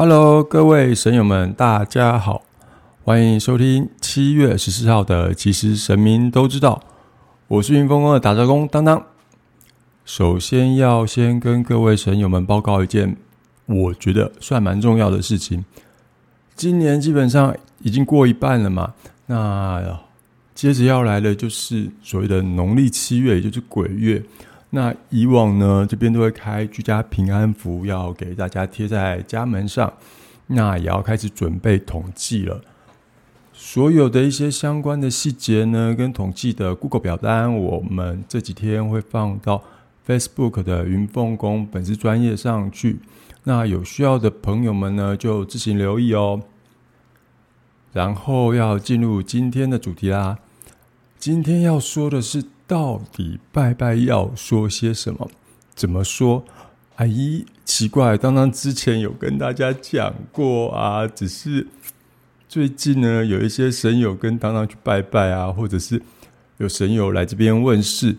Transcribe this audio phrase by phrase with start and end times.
[0.00, 2.44] Hello，各位神友们，大家好，
[3.02, 6.80] 欢迎收听七月十四号的《其实神明都知道》，
[7.48, 9.04] 我是云峰宫的打杂工当当。
[10.04, 13.16] 首先要先跟各位神友们报告一件
[13.66, 15.64] 我觉得算蛮重要的事情。
[16.54, 18.94] 今年基本上已经过一半了嘛，
[19.26, 19.98] 那
[20.54, 24.22] 接着要来的就是所谓的农历七月，也就是鬼月。
[24.70, 29.90] 那以往呢，这边都会开居家平安符，要给大家贴在家门上。
[30.48, 32.62] 那也要开始准备统计了，
[33.52, 39.62] 所有的一些相关的细节呢，跟统计的 Google 表单，我们这几天会放到
[40.06, 42.98] Facebook 的云凤宫本次专业上去。
[43.44, 46.42] 那有需要的朋友们呢，就自行留意哦。
[47.92, 50.38] 然后要进入今天的主题啦，
[51.18, 52.44] 今天要说的是。
[52.68, 55.28] 到底拜拜要说些什么？
[55.74, 56.44] 怎么说？
[56.96, 61.66] 阿姨，奇怪，当当之前有跟大家讲过啊，只是
[62.46, 66.02] 最近呢，有一些神友跟当当去拜拜啊，或者是
[66.58, 68.18] 有神友来这边问事，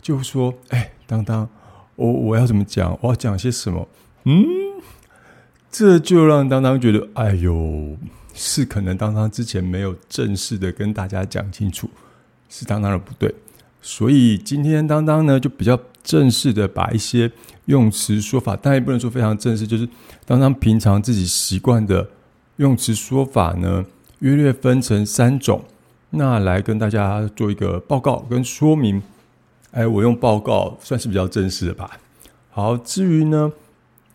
[0.00, 1.46] 就说：“哎，当当，
[1.96, 2.98] 我我要怎么讲？
[3.02, 3.86] 我要讲些什么？”
[4.24, 4.46] 嗯，
[5.70, 7.98] 这就让当当觉得，哎呦，
[8.32, 11.90] 是可能当当之前没有正式的跟大家讲清楚，
[12.48, 13.34] 是当当的不对。
[13.86, 17.30] 所以今天当当呢，就比较正式的把一些
[17.66, 19.86] 用词说法，但也不能说非常正式，就是
[20.24, 22.08] 当当平常自己习惯的
[22.56, 23.84] 用词说法呢，
[24.20, 25.62] 约略分成三种，
[26.08, 29.02] 那来跟大家做一个报告跟说明。
[29.72, 31.90] 哎，我用报告算是比较正式的吧。
[32.50, 33.52] 好，至于呢，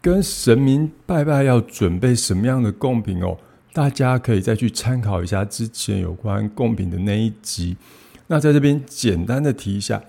[0.01, 3.37] 跟神明拜拜要准备什么样的贡品哦，
[3.71, 7.77] 大家可以再去参考一下之前有关贡品的那一集。
[8.31, 10.01] 那在这边简单的提一下，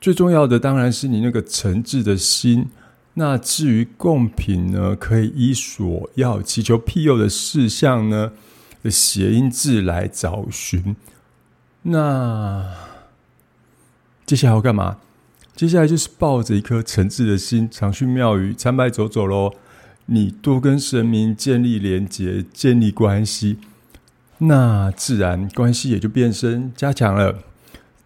[0.00, 2.70] 最重要的当然是你那个诚挚的心。
[3.16, 8.32] 那至于贡品呢，可以依所要祈求庇佑的事项呢
[8.82, 10.96] 的谐音字来找寻。
[11.82, 12.74] 那
[14.26, 14.98] 接下来要干嘛？
[15.54, 19.52] 接下来就是抱着一颗诚挚的心，常去庙宇参拜走走喽。
[20.06, 23.58] 你多跟神明建立连结，建立关系，
[24.38, 27.38] 那自然关系也就变深加强了。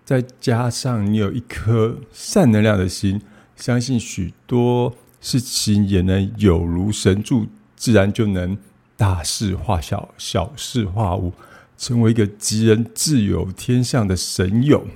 [0.09, 3.21] 再加上你有一颗善能量的心，
[3.57, 7.47] 相信许多事情也能有如神助，
[7.77, 8.57] 自然就能
[8.97, 11.35] 大事化小，小事化无，
[11.77, 14.87] 成为一个吉人自有天相的神勇，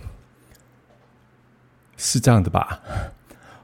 [1.99, 2.81] 是这样的吧？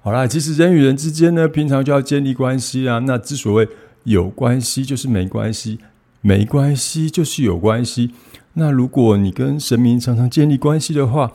[0.02, 2.98] 好啦，其实人与人之间呢，平常就要建立关系啊。
[2.98, 3.66] 那之所谓
[4.04, 5.78] 有关系，就是没关系；
[6.20, 8.12] 没关系，就是有关系。
[8.58, 11.30] 那如果你跟神明常常建立关系的话，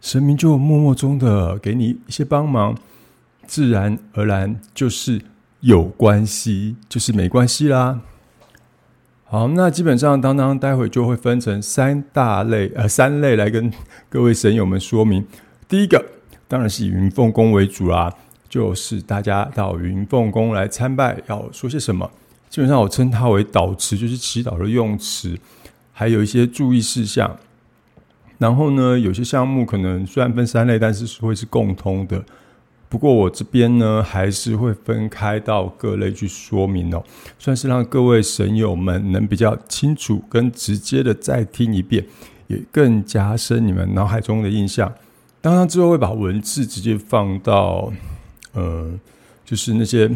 [0.00, 2.74] 神明就默默中的给你一些帮忙，
[3.46, 5.20] 自然而然就是
[5.60, 8.00] 有关系，就是没关系啦。
[9.24, 13.70] 好，那基本上当当待会就会分成三大类，呃，三类来跟
[14.08, 15.26] 各位神友们说明。
[15.68, 16.02] 第一个
[16.48, 18.14] 当然是以云凤宫为主啦，
[18.48, 22.10] 就是大家到云凤宫来参拜，要说些什么？
[22.48, 25.38] 基本上我称它为祷词，就是祈祷的用词。
[25.98, 27.38] 还有一些注意事项，
[28.36, 32.22] 然后呢，有些项目可能虽然分三类，但是会是共通的。
[32.90, 37.02] 不过我这边呢，还是会分开到各类去说明哦，
[37.38, 42.04] 算是让各位神友们能比较清楚跟直接的再听一遍，
[42.48, 44.92] 也更加深你们脑海中的印象。
[45.40, 47.90] 当然之后会把文字直接放到，
[48.52, 48.92] 呃，
[49.46, 50.10] 就是那些。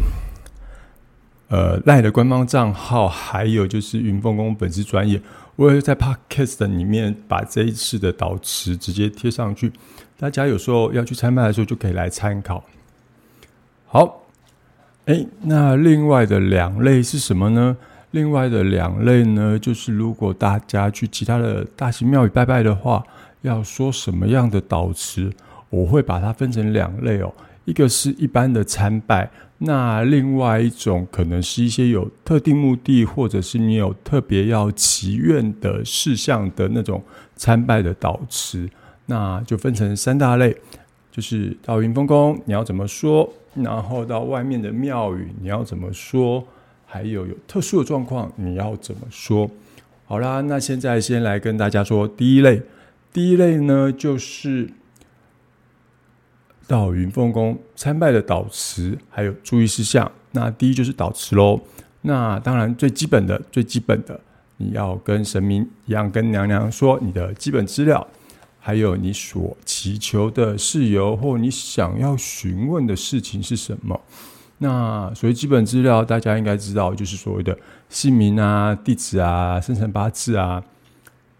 [1.52, 5.20] 呃，赖的官方账号，还有就是云凤宫本次专业，
[5.60, 9.70] 我也会在 Podcast 里面把这一次的导词直接贴上去，
[10.16, 12.64] 大家有时候要去参拜的时候就可以来参考。
[13.86, 14.22] 好，
[15.04, 17.76] 哎，那另外的两类是什么呢？
[18.12, 23.04] 另外的两类呢，就是如果大家去其他的大型庙宇拜拜的话，
[23.42, 25.30] 要说什么样的导词，
[25.68, 27.30] 我会把它分成两类哦。
[27.66, 29.30] 一个是一般的参拜，
[29.62, 37.02] 那另外一种可能是一些有特定目的，或者是你有特别要祈愿的事项的那种
[37.36, 38.66] 参拜的导词，
[39.04, 40.56] 那就分成三大类，
[41.12, 46.42] 就是到云峰宫你要怎么说，然后到外面的庙宇你要怎么说，
[46.86, 49.50] 还有有特殊的状况你要怎么说。
[50.06, 52.62] 好啦，那现在先来跟大家说第一类，
[53.12, 54.70] 第一类呢就是。
[56.70, 60.08] 到云凤宫参拜的导词，还有注意事项。
[60.30, 61.60] 那第一就是导词喽。
[62.02, 64.20] 那当然最基本的、最基本的，
[64.58, 68.06] 你要跟神明一样，跟娘娘说你的基本资料，
[68.60, 74.00] 还有你所祈求的事由或你想要询问的事情是什么。
[74.58, 77.58] 那所谓基本资料，大家应该知道，就是所谓的
[77.88, 80.62] 姓名啊、地址啊、生辰八字啊。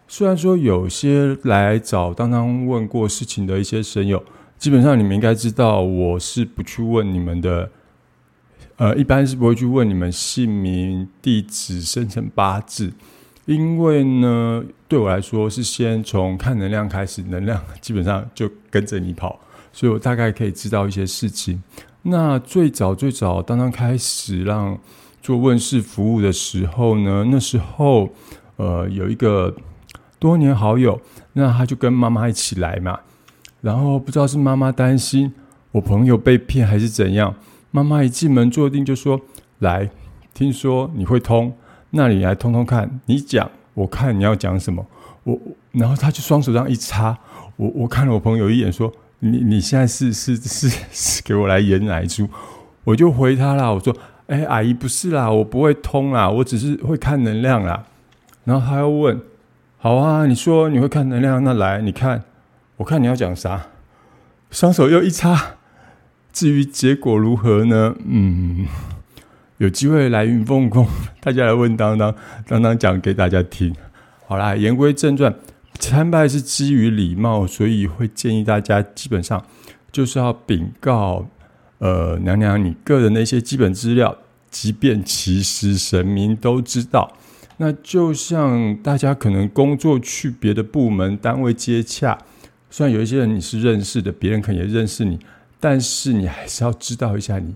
[0.08, 4.20] 虽然说有些来找当当问过事情的一些神友，
[4.60, 7.70] 基本上你们应该知道，我是不去问你们的，
[8.76, 12.92] 呃，一般是不会去问你们姓名、地址、生辰八字，
[13.46, 19.40] 因为呢，对我来说是先从看能量开始，能量基本上就跟着你跑，
[19.72, 21.62] 所以我大概可以知道一些事情。
[22.02, 24.78] 那最早最早当当开始让
[25.22, 28.10] 做问世服务的时候呢，那时候
[28.56, 29.56] 呃有一个。
[30.18, 31.00] 多年好友，
[31.32, 33.00] 那他就跟妈妈一起来嘛。
[33.60, 35.32] 然后不知道是妈妈担心
[35.72, 37.34] 我朋友被骗还是怎样，
[37.70, 39.20] 妈妈一进门坐定就说
[39.60, 39.90] ：“来，
[40.32, 41.52] 听说你会通，
[41.90, 44.84] 那你来通通看，你讲，我看你要讲什么。”
[45.24, 45.38] 我
[45.72, 47.16] 然后他就双手这样一插，
[47.56, 48.90] 我我看了我朋友一眼，说
[49.20, 52.28] ：“你你现在是是是是给我来演哪一出？”
[52.84, 53.94] 我就回他啦，我说
[54.26, 57.84] ：“哎，阿姨不是啦，我不会通啦，我只是会看能量啦。”
[58.44, 59.20] 然后他又问。
[59.82, 62.22] 好啊，你说你会看能量，那来你看，
[62.80, 63.66] 我看你要讲啥？
[64.50, 65.56] 双手又一插，
[66.32, 67.94] 至于结果如何呢？
[68.06, 68.66] 嗯，
[69.58, 70.86] 有机会来云凤宫，
[71.20, 72.14] 大家来问当当，
[72.48, 73.74] 当当讲给大家听。
[74.26, 75.34] 好啦，言归正传，
[75.78, 79.44] 参拜是基于礼貌，所以会建议大家基本上
[79.92, 81.26] 就是要禀告，
[81.80, 84.16] 呃，娘娘你个人的一些基本资料，
[84.50, 87.12] 即便其实神明都知道。
[87.58, 92.16] 那就像大家可能工作去别的部门单位接洽，
[92.70, 95.18] 虽然有一些人你是认识的，别人可能也认识你，
[95.58, 97.54] 但是你还是要知道一下你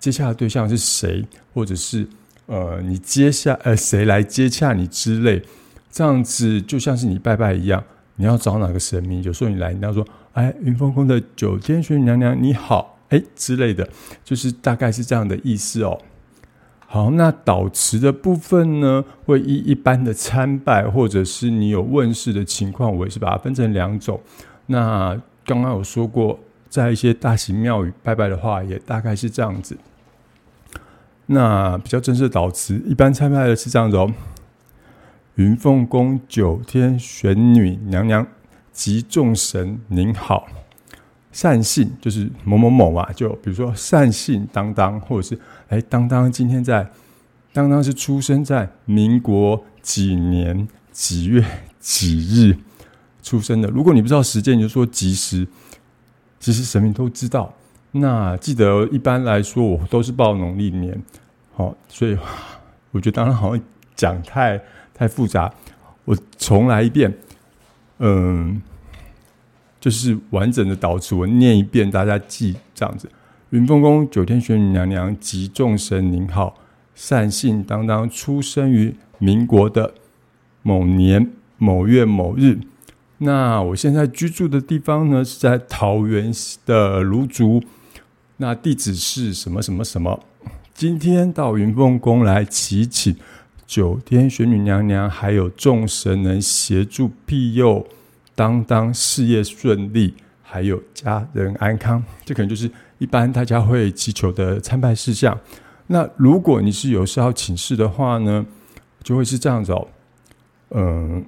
[0.00, 1.24] 接洽的对象是谁，
[1.54, 2.06] 或者是
[2.46, 5.40] 呃你接下呃谁来接洽你之类，
[5.90, 7.82] 这样子就像是你拜拜一样，
[8.16, 13.88] 你要找哪个神明，有时候你来你要说哎云峰宫的九天玄女娘娘你好哎之类的，
[14.24, 15.98] 就是大概是这样的意思哦。
[16.90, 24.18] 好，那导词的部分呢，会依一般的参拜，或者是你有问世的情况，我也是把它分成两种。
[24.70, 26.38] 那刚刚有说过，
[26.68, 29.76] 在一些大型庙宇拜拜的话，也大概是这样子。
[31.26, 34.12] 那比较正式的导词，一般参拜的是这样子哦：
[35.34, 38.26] 云凤宫九天玄女娘娘
[38.72, 40.46] 及众神您好。
[41.30, 45.38] 善信就是某某某嘛，就比如说善信当当，或者是
[45.68, 46.88] 哎当当今天在
[47.52, 51.44] 当当是出生在民国几年几月
[51.78, 52.56] 几日
[53.22, 53.68] 出生的。
[53.68, 55.46] 如果你不知道时间，你就说吉时，
[56.40, 57.54] 其实神明都知道。
[57.92, 61.00] 那记得一般来说，我都是报农历年，
[61.54, 62.16] 好，所以
[62.90, 64.60] 我觉得当然好像讲太
[64.92, 65.52] 太复杂，
[66.04, 67.12] 我重来一遍，
[67.98, 68.60] 嗯。
[69.80, 73.08] 就是完整的导词，我念一遍，大家记这样子。
[73.50, 76.58] 云凤宫九天玄女娘娘及众神您好，
[76.96, 79.94] 善信当当出生于民国的
[80.62, 82.58] 某年某月某日。
[83.18, 86.32] 那我现在居住的地方呢是在桃园
[86.64, 87.62] 的芦竹，
[88.36, 90.20] 那地址是什么什么什么？
[90.72, 93.16] 今天到云凤宫来祈请
[93.66, 97.86] 九天玄女娘娘还有众神能协助庇佑。
[98.36, 105.36] 当当事业顺利，还有家人安康，这可能就是一般大家会祈求的参拜事项。
[105.88, 108.46] 那如果你是有事要请示的话呢，
[109.02, 109.88] 就会是这样子哦。
[110.70, 111.24] 嗯，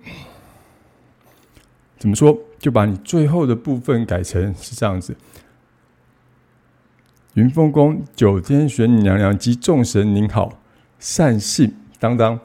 [2.00, 2.37] 怎么说？
[2.59, 5.14] 就把你最后的部分改成是这样子：
[7.35, 10.59] 云凤宫九天玄女娘娘及众神您好，
[10.99, 12.40] 善信当当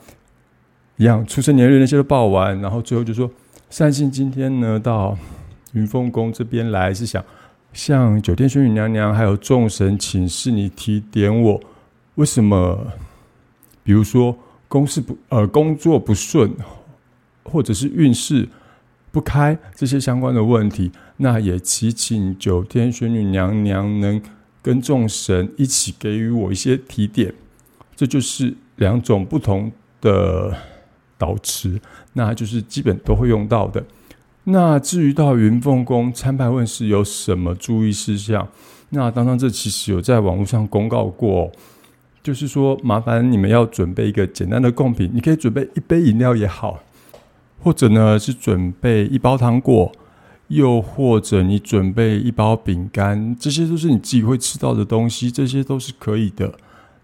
[0.97, 3.31] 一样，出生年月那些都报完，然后最后就说。
[3.69, 5.17] 善信今天呢到
[5.73, 7.23] 云凤宫这边来，是想
[7.73, 11.59] 向九天玄女娘娘还有众神请示你提点我，
[12.15, 12.87] 为什么？
[13.83, 16.53] 比如说公事不呃工作不顺，
[17.43, 18.47] 或者是运势
[19.15, 24.21] 不开这些相关的问题，那也祈请九天玄女娘娘能
[24.61, 27.33] 跟众神一起给予我一些提点。
[27.95, 30.53] 这就是两种不同的。
[31.17, 31.79] 导持，
[32.11, 33.81] 那就是基本都会用到的。
[34.43, 38.45] 那至于到云凤宫参拜问世有什么注意事项？
[38.89, 41.49] 那当当这其实有在网络上公告过，
[42.21, 46.83] 就是说麻烦你们要准备一个简单的贡品，你可以准备一杯饮料也好，
[47.59, 49.91] 或者呢是准备一包糖果，
[50.49, 56.53] 又或者你准备一包饼干，这些都是你自己会吃到的东西，这些都是可以的。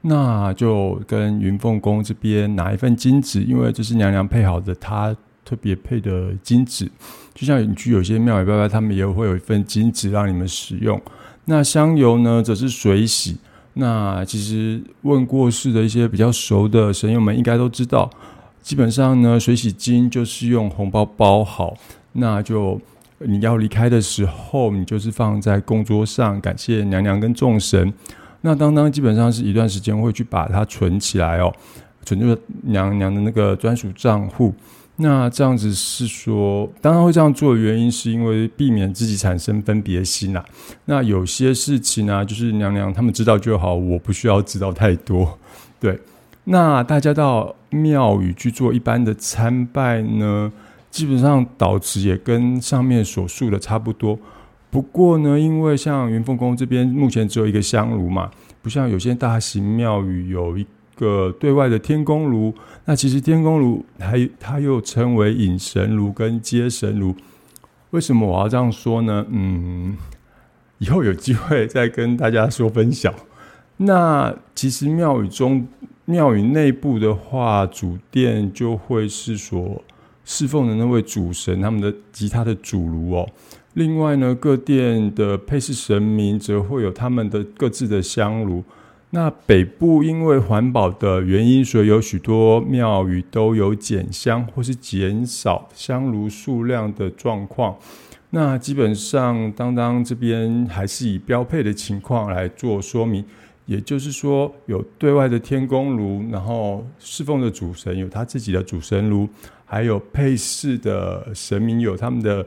[0.03, 5.15] 那就跟云凤宫这边拿一份金纸，因为这是娘娘配好的，她
[5.45, 6.89] 特别配的金纸。
[7.33, 10.99] 就像你去有些庙宇拜拜，他们也会有一份金纸让你们使用。
[11.45, 13.37] 那香油呢，则是水洗。
[13.73, 18.09] 那其实问过世的一些比较熟的神友们，应该都知道，
[18.61, 21.75] 基本上呢，水洗金就是用红包包好，
[22.13, 22.79] 那就
[23.19, 27.93] 你要离开的时候，你就是放在供桌上，感谢娘娘跟众神。
[28.41, 31.53] 那当当基本上是一段时间会去把它存起来哦，
[32.05, 34.53] 存入娘娘的那个专属账户。
[34.97, 40.43] 那这样子是说，当然会这样做的原因，是因为避免自己产生分别心呐。
[40.85, 45.39] 那有些事情呢，就是娘娘他们知道就好，我不需要知道太多。
[45.79, 45.99] 对，
[46.51, 50.51] 那大家到庙宇去做一般的参拜呢，
[50.89, 54.19] 基本上导致也跟上面所述的差不多。
[54.69, 58.29] 不过呢，因为像云凤宫这边目前只有一个香炉嘛，
[58.61, 60.67] 不像有些大型庙宇有一。
[60.97, 62.53] 个对外的天宫炉，
[62.85, 67.15] 那其实天宫炉还它又称为引神炉跟接神炉。
[67.89, 69.25] 为什么我要这样说呢？
[69.31, 69.97] 嗯，
[70.77, 73.11] 以后有机会再跟大家说分享。
[73.77, 75.65] 那其实庙宇中
[76.11, 79.81] 庙宇内部的话，主殿就会是所
[80.25, 83.29] 侍奉的那位主神他们的吉他的主炉哦。
[83.75, 88.61] 另外呢，各殿的配饰神明则会有他们的各自的香炉。
[89.11, 97.75] 那北部因为环保的原因，所以有许多庙宇都有减香或是减少香炉数量的状况。
[98.31, 103.23] 那基本上，当当这边还是以标配的情况来做说明，
[103.65, 109.27] 也就是说，有对外的天宫炉，然后侍奉的主神有他自己的主神炉，
[109.65, 112.45] 还有配饰的神明有他们的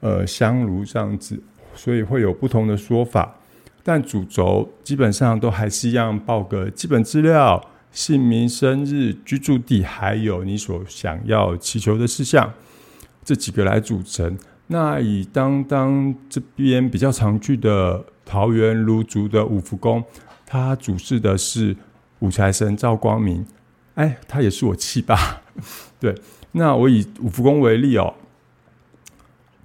[0.00, 1.40] 呃香炉这样子，
[1.74, 3.34] 所以会有不同的说法。
[3.84, 12.52] 但主轴基本上都还是一样，报个基本资料、姓名、生日、居住地，还有你所想要祈求的事项，
[13.24, 14.38] 这几个来组成。
[14.68, 20.02] 那以当当这边比较常去的桃园芦竹的五福宫，
[20.52, 21.74] 他主事的是
[22.18, 23.46] 五财神赵光明，
[23.94, 25.40] 哎，他也是我七爸。
[25.98, 26.14] 对，
[26.50, 28.12] 那我以五福宫为例哦，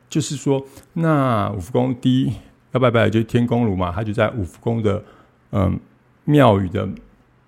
[0.10, 2.32] 就是说，那五福宫第一。
[2.72, 5.04] 要拜拜就天宫炉嘛，它就在五福宫的
[5.52, 5.78] 嗯
[6.24, 6.88] 庙宇的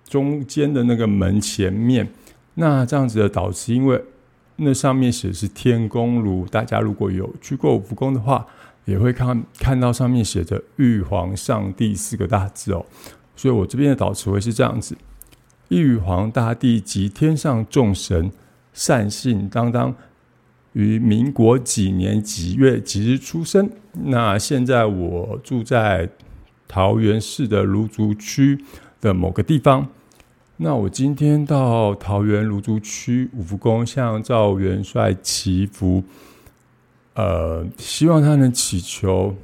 [0.04, 2.06] 中间的那个门前面。
[2.54, 4.04] 那这样子的导师，因为
[4.56, 8.46] 那上面写的是天宫炉，大家如果有去过五福宫的话，
[8.84, 12.84] 也会看看到上面写着玉皇上帝四个大字哦。
[13.40, 14.94] 所以我这边的导词会是这样子：
[15.68, 18.30] 玉皇大帝及天上众神
[18.74, 19.94] 善信当当。
[20.74, 23.70] 于民国几年几月几日出生？
[24.04, 26.10] 那现在我住在
[26.68, 28.62] 桃园市的芦竹区
[29.00, 29.88] 的某个地方。
[30.58, 36.04] 那我今天到桃园芦竹区五福宫向赵元帅祈福，
[37.14, 39.34] 呃，希望他能祈求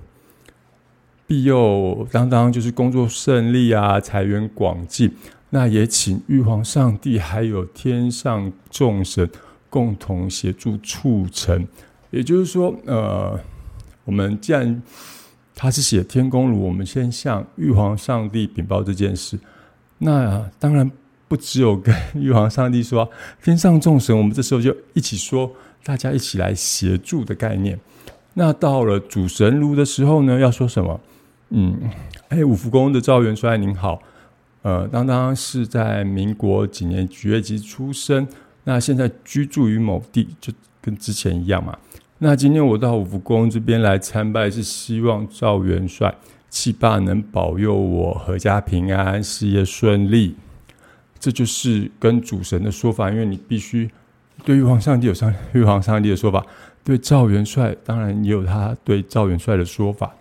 [1.27, 5.13] 庇佑当当，就是工作顺利啊，财源广进。
[5.51, 9.29] 那也请玉皇上帝还有天上众神。
[9.69, 11.67] 共同协助促成，
[12.11, 13.39] 也就是说，呃，
[14.05, 14.83] 我们既然
[15.55, 19.39] 他是写天宫炉，我们先向玉皇上帝禀报这件事。
[19.99, 20.91] 那当然
[21.29, 23.11] 不只有跟玉皇上帝说，
[23.43, 25.51] 天上众神，我们这时候就一起说，
[25.85, 27.79] 大家一起来协助的概念。
[28.35, 30.99] 那到了主神炉的时候呢，要说什么？
[31.51, 31.79] 嗯，
[32.29, 34.03] 哎，五福宫的赵元帅您好，
[34.63, 38.27] 呃，当当是在民国几年几月几出生？
[38.65, 41.79] 那现在居住于某地，就跟之前一样嘛。
[42.19, 46.13] 那今天我到五福宫这边来参拜，是希望赵元帅
[46.51, 50.35] 七爸能保佑我阖家平安，事业顺利。
[51.21, 53.89] 这就是跟主神的说法，因为你必须
[54.45, 56.45] 对玉皇上帝有上玉皇上帝的说法，
[56.83, 60.13] 对赵元帅当然也有他对赵元帅的说法。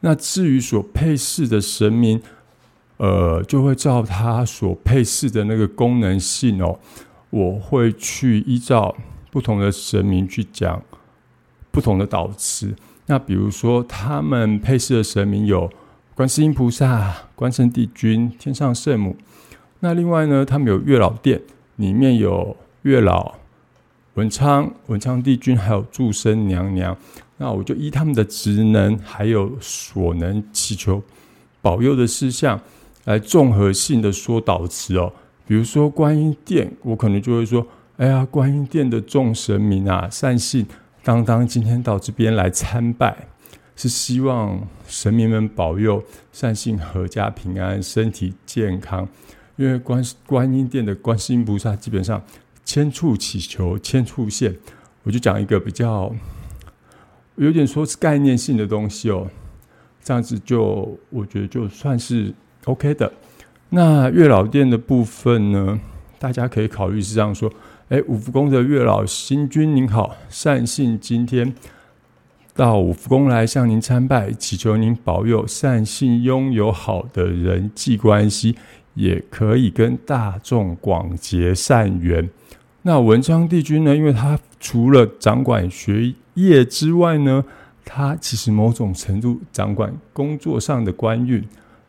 [0.00, 2.20] 那至于所配饰的神明，
[2.96, 6.78] 呃，就会照他所配饰的那个功能性哦。
[7.30, 8.96] 我会去依照
[9.30, 10.82] 不同的神明去讲
[11.70, 12.74] 不同的导词。
[13.06, 15.70] 那比如说，他们配饰的神明有
[16.14, 19.16] 观世音菩萨、关圣帝君、天上圣母。
[19.80, 21.40] 那另外呢，他们有月老殿，
[21.76, 23.34] 里面有月老
[24.14, 26.96] 文昌、文昌帝君，还有祝生娘娘。
[27.42, 31.02] 那我就依他们的职能，还有所能祈求
[31.62, 32.60] 保佑的事项，
[33.06, 35.10] 来综合性的说导词哦。
[35.46, 37.66] 比如说观音殿，我可能就会说
[37.96, 40.66] ：“哎呀，观音殿的众神明啊，善信
[41.02, 43.16] 当当今天到这边来参拜，
[43.74, 49.08] 是希望神明们保佑善信阖家平安、身体健康。
[49.56, 52.22] 因为观观音殿的观世音菩萨基本上
[52.66, 54.54] 千处祈求千处现。
[55.04, 56.14] 我就讲一个比较
[57.40, 59.26] 有点说是概念性的东西哦，
[60.02, 62.32] 这样子就我觉得就算是
[62.64, 63.10] OK 的。
[63.70, 65.80] 那月老殿的部分呢，
[66.18, 67.50] 大家可以考虑是这样说：
[67.88, 71.54] 哎，五福宫的月老星君您好，善信今天
[72.54, 78.54] 到五福宫来向您参拜，祈求您保佑善信拥有好的人际关系，
[78.92, 82.28] 也可以跟大众广结善缘。
[82.82, 83.96] 那文昌帝君呢？
[83.96, 86.12] 因为他除了掌管学
[86.46, 87.44] 业之外呢，
[87.84, 91.42] 他其实某种程度掌管工作上的官运，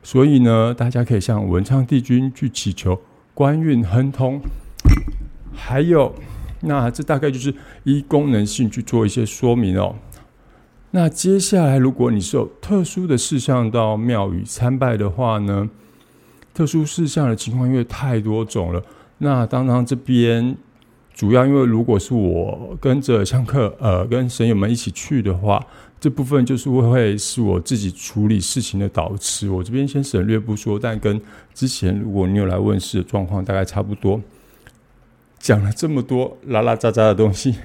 [0.03, 2.99] 所以呢，大家可以向文昌帝君去祈求
[3.33, 4.41] 官运亨通。
[5.53, 6.13] 还有，
[6.61, 7.53] 那这大概就是
[7.83, 9.95] 依功能性去做一些说明哦。
[10.91, 15.69] 那接下来，如果你是有特殊的事项到庙宇参拜的话呢，
[16.53, 18.83] 特殊事项的情况因为太多种了，
[19.19, 20.57] 那当当这边。
[21.13, 25.63] 主要因为如果是我跟着香客，呃，跟神友们一起去的话，
[25.99, 29.49] 这部分就是会是我自己处理事情的导师。
[29.49, 31.21] 我这边先省略不说，但跟
[31.53, 34.19] 之前如果你有来问事的状况大概差不多。
[35.37, 37.55] 讲了这么多拉拉杂杂的东西，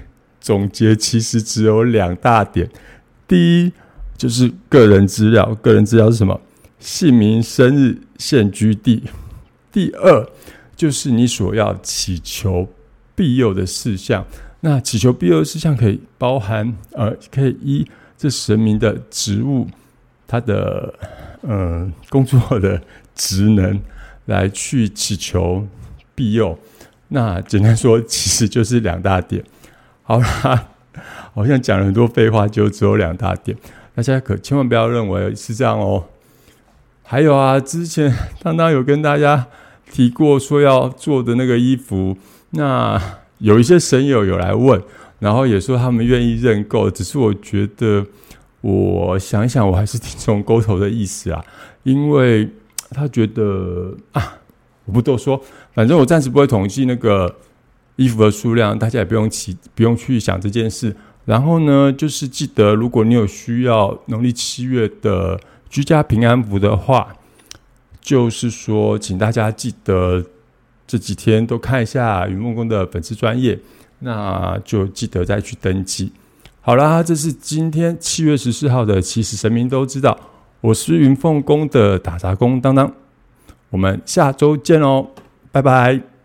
[0.41, 2.69] 总结其实只有两大点：
[3.29, 3.73] 第一
[4.17, 6.41] 就是个人资料，个人资料是什么？
[6.79, 9.03] 姓名、生日、现居地；
[9.73, 10.29] 第二
[10.75, 12.69] 就是你所要祈求。
[13.17, 14.25] 庇佑的事项，
[14.61, 17.87] 那祈求庇佑的事项可以包含，呃，可以依
[18.19, 19.67] 这神明的职务，
[20.29, 20.95] 他的
[21.41, 22.81] 呃工作的
[23.15, 23.81] 职能
[24.27, 25.67] 来去祈求
[26.15, 26.59] 庇佑。
[27.09, 29.43] 那简单说，其实就是两大点。
[30.03, 30.69] 好啦，
[31.35, 33.57] 好像讲了很多废话，就只有两大点。
[33.95, 36.05] 大家可千万不要认为是这样哦。
[37.03, 39.47] 还有啊，之前当当有跟大家
[39.91, 42.19] 提过说要做的那个衣服。
[42.51, 43.01] 那
[43.39, 44.81] 有一些神友有来问，
[45.19, 48.07] 然后也说他们愿意认购，只是我觉得，
[48.61, 51.45] 我想一想，我还是听从沟头的意思啊，
[51.83, 52.49] 因为
[52.91, 54.39] 他觉得啊，
[54.85, 55.39] 我不多说，
[55.75, 57.37] 反正我暂时不会统计那个
[57.97, 60.97] 衣服的数量，大家也不用起，不用去想这件事。
[61.27, 67.15] 然后呢，就是记得，如果你有需要农历七月的居家平安符的话，
[68.01, 70.25] 就是说，请大家记得。
[70.87, 73.59] 这几天都看一下云梦宫的粉丝专业，
[74.01, 76.13] 那就记得再去登记。
[76.61, 80.19] 好啦，这是今天七月十四号的，其实神明都知道。
[80.61, 82.93] 我是云凤宫的打杂工当当，
[83.71, 85.07] 我们下周见哦，
[85.53, 86.16] 拜拜。